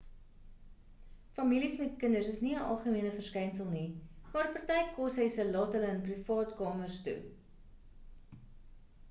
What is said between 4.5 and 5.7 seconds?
party koshuise